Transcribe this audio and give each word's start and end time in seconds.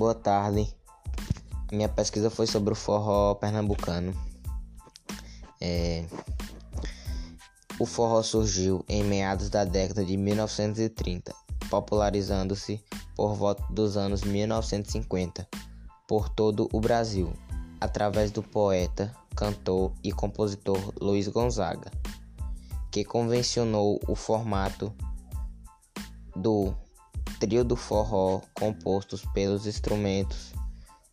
Boa 0.00 0.14
tarde. 0.14 0.66
Minha 1.70 1.86
pesquisa 1.86 2.30
foi 2.30 2.46
sobre 2.46 2.72
o 2.72 2.74
forró 2.74 3.34
pernambucano. 3.34 4.14
É... 5.60 6.06
O 7.78 7.84
forró 7.84 8.22
surgiu 8.22 8.82
em 8.88 9.04
meados 9.04 9.50
da 9.50 9.62
década 9.62 10.02
de 10.02 10.16
1930, 10.16 11.34
popularizando-se 11.68 12.82
por 13.14 13.34
volta 13.34 13.62
dos 13.68 13.98
anos 13.98 14.22
1950 14.22 15.46
por 16.08 16.30
todo 16.30 16.66
o 16.72 16.80
Brasil, 16.80 17.30
através 17.78 18.30
do 18.30 18.42
poeta, 18.42 19.14
cantor 19.36 19.92
e 20.02 20.12
compositor 20.12 20.78
Luiz 20.98 21.28
Gonzaga, 21.28 21.90
que 22.90 23.04
convencionou 23.04 24.00
o 24.08 24.16
formato 24.16 24.94
do 26.34 26.74
trio 27.40 27.64
do 27.64 27.74
forró 27.74 28.42
compostos 28.52 29.24
pelos 29.32 29.66
instrumentos 29.66 30.52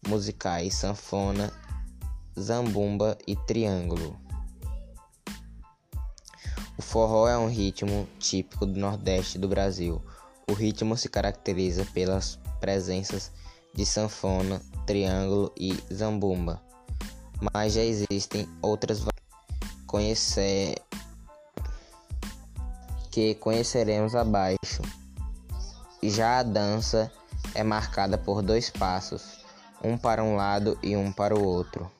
musicais 0.06 0.76
sanfona, 0.76 1.52
zambumba 2.38 3.18
e 3.26 3.34
triângulo. 3.36 4.20
O 6.78 6.82
forró 6.82 7.30
é 7.30 7.38
um 7.38 7.48
ritmo 7.48 8.08
típico 8.20 8.66
do 8.66 8.78
Nordeste 8.78 9.40
do 9.40 9.48
Brasil. 9.48 10.02
O 10.50 10.54
ritmo 10.54 10.98
se 10.98 11.08
caracteriza 11.08 11.86
pelas 11.94 12.38
presenças 12.60 13.32
de 13.74 13.86
sanfona, 13.86 14.62
triângulo 14.86 15.54
e 15.58 15.80
zambumba, 15.92 16.62
mas 17.54 17.74
já 17.74 17.82
existem 17.82 18.48
outras 18.62 19.02
conhecer 19.86 20.76
que 23.12 23.34
conheceremos 23.36 24.14
abaixo. 24.14 24.82
Já 26.10 26.40
a 26.40 26.44
dança 26.44 27.12
é 27.54 27.64
marcada 27.64 28.18
por 28.18 28.42
dois 28.42 28.70
passos, 28.70 29.40
um 29.84 29.98
para 29.98 30.24
um 30.24 30.38
lado 30.38 30.80
e 30.82 30.96
um 30.96 31.12
para 31.12 31.38
o 31.38 31.44
outro. 31.44 31.92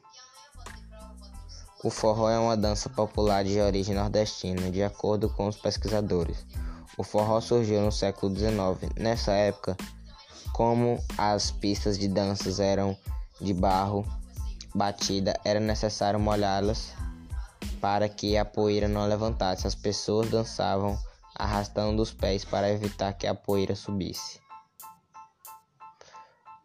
O 1.84 1.90
forró 1.90 2.30
é 2.30 2.40
uma 2.40 2.56
dança 2.56 2.90
popular 2.90 3.44
de 3.44 3.60
origem 3.60 3.94
nordestina, 3.94 4.72
de 4.72 4.82
acordo 4.82 5.30
com 5.30 5.48
os 5.48 5.58
pesquisadores. 5.58 6.46
O 6.98 7.04
forró 7.04 7.42
surgiu 7.42 7.82
no 7.82 7.92
século 7.92 8.34
XIX. 8.34 8.94
Nessa 8.98 9.34
época, 9.34 9.76
como 10.54 11.04
as 11.18 11.52
pistas 11.52 12.00
de 12.00 12.08
danças 12.08 12.62
eram 12.62 12.98
de 13.42 13.54
barro 13.54 14.08
batida, 14.74 15.38
era 15.44 15.60
necessário 15.60 16.18
molhá-las 16.18 16.94
para 17.82 18.08
que 18.08 18.38
a 18.38 18.46
poeira 18.46 18.88
não 18.88 19.06
levantasse. 19.06 19.68
As 19.68 19.76
pessoas 19.76 20.30
dançavam 20.30 20.98
arrastando 21.38 22.02
os 22.02 22.12
pés 22.12 22.44
para 22.44 22.72
evitar 22.72 23.14
que 23.14 23.28
a 23.28 23.36
poeira 23.36 23.76
subisse. 23.76 24.40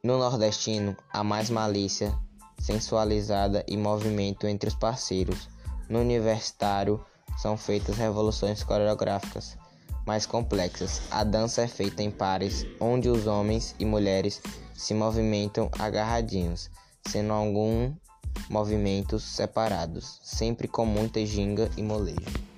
No 0.03 0.19
nordestino, 0.19 0.97
há 1.13 1.23
mais 1.23 1.51
malícia, 1.51 2.13
sensualizada 2.59 3.65
e 3.69 3.77
movimento 3.77 4.47
entre 4.47 4.69
os 4.69 4.75
parceiros. 4.75 5.49
No 5.89 6.01
universitário, 6.01 7.05
são 7.39 7.57
feitas 7.57 7.97
revoluções 7.97 8.63
coreográficas 8.63 9.57
mais 10.07 10.27
complexas. 10.27 11.03
A 11.11 11.25
dança 11.25 11.63
é 11.63 11.69
feita 11.69 12.03
em 12.03 12.11
pares, 12.11 12.67
onde 12.81 13.09
os 13.09 13.27
homens 13.27 13.75
e 13.79 13.85
mulheres 13.85 14.41
se 14.75 14.95
movimentam 14.95 15.71
agarradinhos, 15.79 16.71
sendo 17.07 17.33
alguns 17.33 17.93
movimentos 18.49 19.23
separados, 19.23 20.19
sempre 20.23 20.67
com 20.67 20.85
muita 20.85 21.25
ginga 21.25 21.71
e 21.77 21.83
molejo. 21.83 22.52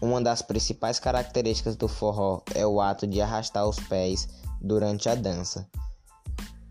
Uma 0.00 0.20
das 0.20 0.40
principais 0.40 0.98
características 0.98 1.76
do 1.76 1.86
forró 1.86 2.40
é 2.54 2.66
o 2.66 2.80
ato 2.80 3.06
de 3.06 3.20
arrastar 3.20 3.68
os 3.68 3.78
pés 3.78 4.28
durante 4.58 5.08
a 5.08 5.14
dança. 5.14 5.68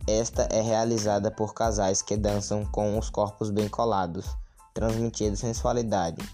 Esta 0.08 0.44
é 0.52 0.62
realizada 0.62 1.30
por 1.30 1.54
casais 1.54 2.02
que 2.02 2.18
dançam 2.18 2.66
com 2.66 2.98
os 2.98 3.12
corpos 3.12 3.52
bem 3.52 3.70
colados, 3.70 4.26
transmitindo 4.74 5.38
sensualidade. 5.38 6.28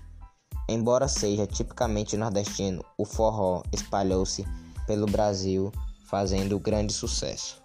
Embora 0.70 1.10
seja 1.10 1.46
tipicamente 1.46 2.16
nordestino, 2.16 2.84
o 2.98 3.04
forró 3.04 3.62
espalhou-se 3.74 4.48
pelo 4.88 5.06
Brasil, 5.06 5.74
fazendo 6.08 6.58
grande 6.58 6.94
sucesso. 6.94 7.62